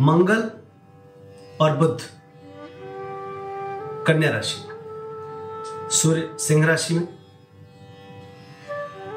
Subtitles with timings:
[0.00, 0.50] मंगल
[1.60, 2.00] और बुद्ध
[4.06, 7.08] कन्या राशि। में सूर्य सिंह राशि में।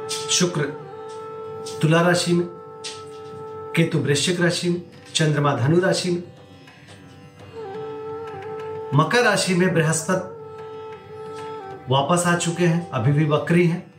[0.10, 0.62] शुक्र
[1.82, 2.48] तुला राशि में।
[3.76, 4.82] केतु वृश्चिक राशि में।
[5.16, 6.24] चंद्रमा धनु राशि में।
[8.96, 10.38] मकर राशि में बृहस्पति
[11.94, 13.97] वापस आ चुके हैं। अभी भी वक्री हैं।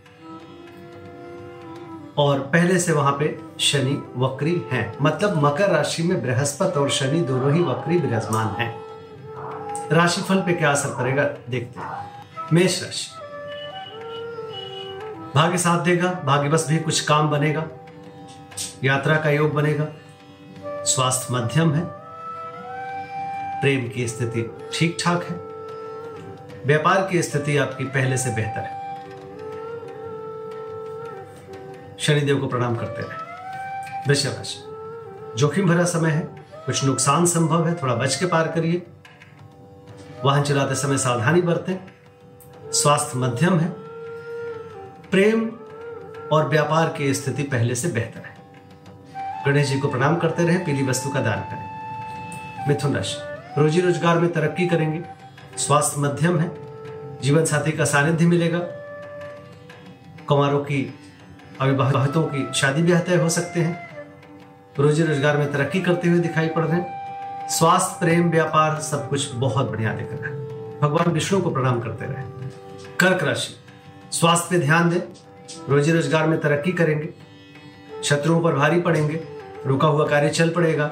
[2.18, 7.20] और पहले से वहाँ पे शनि, वक्री हैं। मतलब मकर राशि में बृहस्पति और शनि
[7.20, 8.84] दोनों ही वक्री विराजमान हैं।
[9.92, 12.10] राशिफल पे क्या असर पड़ेगा, देखते हैं।
[12.52, 13.10] मेष राशि।
[15.34, 17.64] भाग्य साथ देगा, भाग्य बस भी कुछ काम बनेगा।
[18.84, 19.86] यात्रा का योग बनेगा।
[20.84, 21.84] स्वास्थ्य मध्यम है।
[23.60, 25.36] प्रेम की स्थिति ठीक ठाक है।
[26.66, 28.77] व्यापार की स्थिति आपकी पहले से बेहतर है।
[32.00, 34.64] शनिदेव को प्रणाम करते रहे। वृषभ राशि
[35.38, 36.20] जोखिम भरा समय है,
[36.66, 38.82] कुछ नुकसान संभव है, थोड़ा बच के पार करिए।
[40.24, 41.74] वाहन चलाते समय सावधानी बरतें।
[42.72, 43.68] स्वास्थ्य मध्यम है।
[45.10, 45.50] प्रेम
[46.32, 48.36] और व्यापार की स्थिति पहले से बेहतर है।
[49.46, 53.16] गणेश जी को प्रणाम करते रहे, पीली वस्तु का दान करें। मिथुन राशि,
[53.60, 55.00] रोजी रोज़गार में तरक्की करेंगे।
[55.58, 56.50] स्वास्थ्य मध्यम है।
[57.22, 58.58] जीवन साथी का सानिध्य मिलेगा।
[60.28, 60.98] कुमारों की
[61.60, 63.88] अविवाहितों की शादी ब्याह तय हो सकते हैं।
[64.78, 69.32] रोजी रोज़गार में तरक्की करते हुए दिखाई पड़ रहे हैं। स्वास्थ्य, प्रेम, व्यापार, सब कुछ
[69.34, 72.48] बहुत बढ़िया दिख रहा है। भगवान विष्णु को प्रणाम करते रहे।
[73.00, 73.54] कर्क राशि,
[74.12, 75.00] स्वास्थ्य पे ध्यान दें।
[75.68, 77.08] रोजी रोज़गार में तरक्की करेंगे।
[78.04, 79.20] शत्रुओं पर भारी पड़ेंगे।
[79.66, 80.84] रुका हुआ कार्य चल पड़ेगा।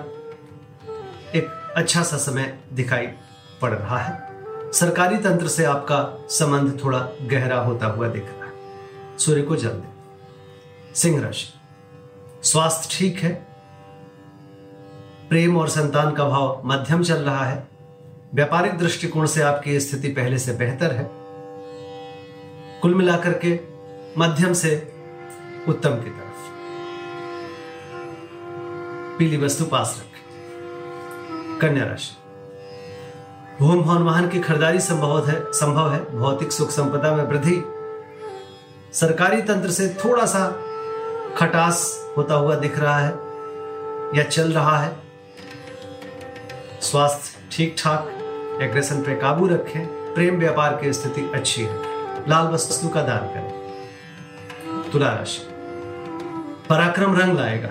[1.35, 3.07] एक अच्छा सा समय दिखाई
[3.63, 9.19] पड़ रहा है। सरकारी तंत्र से आपका संबंध थोड़ा गहरा होता हुआ दिख रहा है।
[9.19, 9.96] सूर्य को जल दें।
[10.97, 11.53] सिंह राशि।
[12.43, 13.47] स्वास्थ्य ठीक है।
[15.29, 17.69] प्रेम और संतान का भाव मध्यम चल रहा है।
[18.35, 21.11] व्यापारिक दृष्टिकोण से आपकी स्थिति पहले से बेहतर है।
[22.81, 23.61] कुल मिलाकर के
[24.19, 24.93] मध्यम से
[25.69, 26.53] उत्तम की तरफ़।
[29.19, 30.21] पीली वस्तु पास रखें।
[31.59, 32.17] कन्या राशि।
[33.61, 37.63] भूम भवन वाहन की खरीदारी संभव है संभव है। भौतिक सुख संपदा में वृद्धि।
[38.93, 40.66] सरकारी तंत्र से थोड़ा सा
[41.37, 41.79] खटास
[42.17, 43.13] होता हुआ दिख रहा है
[44.19, 44.97] या चल रहा है।
[46.81, 52.89] स्वास्थ्य ठीक ठाक एग्रेशन पे काबू रखें, प्रेम व्यापार की स्थिति अच्छी है। लाल वस्तु
[52.89, 55.43] का दान करें। तुला राशि।
[56.69, 57.71] पराक्रम रंग लाएगा।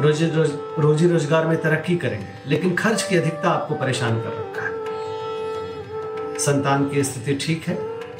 [0.00, 4.62] रोजी रोज, रोजी रोज़गार में तरक्की करेंगे, लेकिन खर्च की अधिकता आपको परेशान कर रखा
[4.62, 7.74] है। संतान की स्थिति ठीक है,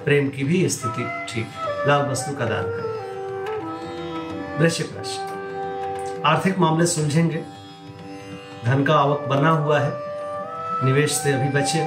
[0.05, 2.92] प्रेम की भी स्थिति ठीक है। लाल वस्तु का दान करें।
[4.59, 7.43] वृश्चिक राशि आर्थिक मामले सुलझेंगे।
[8.65, 9.93] धन का आवक बना हुआ है।
[10.85, 11.81] निवेश से अभी बचे।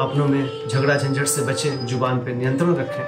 [0.00, 3.04] अपनों में झगड़ा झंझट से बचे। ज़ुबान पे नियंत्रण रखें।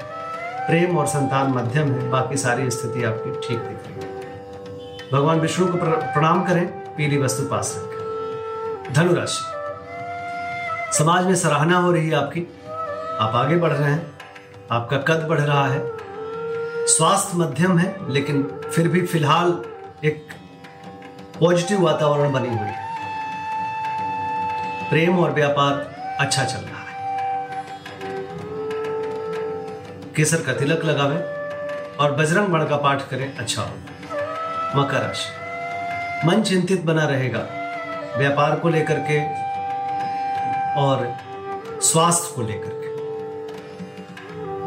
[0.66, 5.66] प्रेम और संतान मध्यम है। बाकी सारी स्थिति आपकी ठीक दिख रही है भगवान विष्णु
[5.66, 9.42] को प्रणाम करें। पीली वस्तु पास रखें। धनुराशि।
[10.98, 12.40] समाज में सराहना हो रही है आपकी।
[13.20, 14.18] आप आगे बढ़ रहे हैं।
[14.70, 15.78] आपका कद बढ़ रहा है।
[16.86, 18.42] स्वास्थ्य मध्यम है, लेकिन
[18.74, 19.50] फिर भी फ़िलहाल
[20.04, 20.26] एक
[21.40, 22.82] पॉजिटिव वातावरण बनी हुई है।
[24.90, 25.72] प्रेम और व्यापार
[26.20, 26.92] अच्छा चल रहा है।
[30.16, 31.16] केसर का तिलक लगावे
[31.96, 33.80] और बजरंग बण का पाठ करें अच्छा होगा
[34.76, 37.46] मकर राशि। मन चिंतित बना रहेगा।
[38.18, 39.18] व्यापार को लेकर के
[40.80, 41.16] और
[41.82, 42.83] स्वास्थ्य को लेकर के।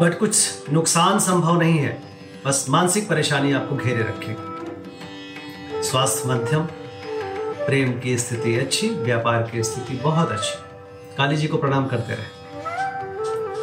[0.02, 2.04] बट कुछ नुकसान संभव नहीं है।
[2.46, 4.48] बस मानसिक परेशानी आपको घेरे रखेगी
[5.84, 6.68] स्वास्थ्य मध्यम,
[7.66, 10.56] प्रेम की स्थिति अच्छी, व्यापार की स्थिति बहुत अच्छी।
[11.18, 12.26] काली जी को प्रणाम करते रहे।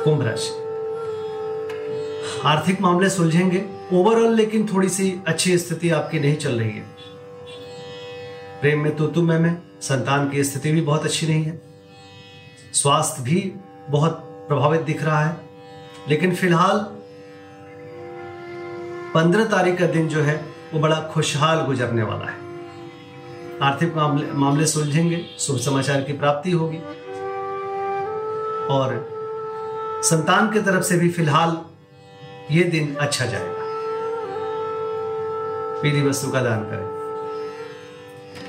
[0.05, 0.65] कुंभ राशि।
[2.45, 6.87] आर्थिक मामले सुलझेंगे। ओवरऑल लेकिन थोड़ी सी अच्छी स्थिति आपकी नहीं चल रही है।
[8.61, 11.63] प्रेम में तो तुम में, संतान की स्थिति भी बहुत अच्छी नहीं है।
[12.73, 13.53] स्वास्थ्य भी
[13.89, 14.13] बहुत
[14.49, 15.44] प्रभावित दिख रहा है।
[16.09, 16.79] लेकिन फ़िलहाल
[19.15, 22.39] पंद्रह तारीख का दिन जो है, वो बड़ा खुशहाल गुजरने वाला है।
[23.63, 26.79] आर्थिक मामले मामले सुलझेंगे, शुभ समाचार की प्राप्ति होगी।
[28.71, 29.15] और
[30.05, 31.59] संतान की तरफ़ से भी फ़िलहाल
[32.51, 33.65] ये दिन अच्छा जाएगा।
[35.83, 36.95] पीली वस्तु का दान करें।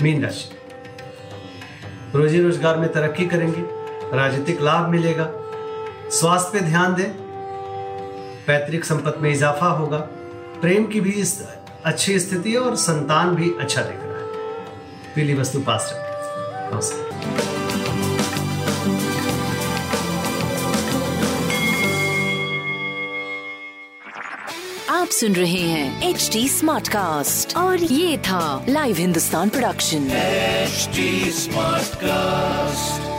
[0.03, 0.49] मीन राशि।
[2.17, 3.61] रोजी रोज़गार में तरक्की करेंगे।
[4.17, 5.29] राजनीतिक लाभ मिलेगा।
[6.09, 7.24] स्वास्थ्य पे ध्यान दें।
[8.47, 9.97] पैतृक संपत्ति में इजाफा होगा।
[10.61, 11.43] प्रेम की भी इस
[11.85, 14.23] अच्छी स्थिति है और संतान भी अच्छा दिख रहा है।
[15.15, 17.05] पीली वस्तु पास रखें। नमस्कार।
[24.89, 30.89] आप सुन रहे हैं एच डी स्मार्ट कास्ट और ये था live Hindustan production H
[31.33, 33.14] smart Smartcast.